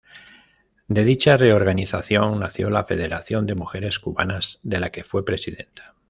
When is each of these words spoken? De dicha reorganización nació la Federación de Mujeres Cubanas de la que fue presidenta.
De 0.87 1.05
dicha 1.05 1.37
reorganización 1.37 2.39
nació 2.39 2.71
la 2.71 2.85
Federación 2.85 3.45
de 3.45 3.53
Mujeres 3.53 3.99
Cubanas 3.99 4.57
de 4.63 4.79
la 4.79 4.89
que 4.91 5.03
fue 5.03 5.23
presidenta. 5.23 5.93